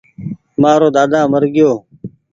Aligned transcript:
مآرو 0.61 0.87
ۮاۮا 0.95 1.21
مر 1.31 1.43
گيوٚ 1.55 1.77